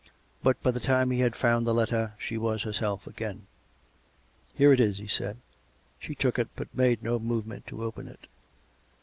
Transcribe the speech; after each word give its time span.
But 0.43 0.59
by 0.63 0.71
the 0.71 0.79
time 0.79 1.11
he 1.11 1.19
had 1.19 1.35
found 1.35 1.67
the 1.67 1.75
letter 1.75 2.13
she 2.17 2.35
was 2.35 2.63
herself 2.63 3.05
again." 3.05 3.45
Here 4.57 4.73
it 4.73 4.79
is," 4.79 4.97
he 4.97 5.05
said. 5.05 5.37
She 5.99 6.15
took 6.15 6.39
it; 6.39 6.47
but 6.55 6.73
made 6.73 7.03
no 7.03 7.19
movement 7.19 7.67
to 7.67 7.83
open 7.83 8.07
it. 8.07 8.25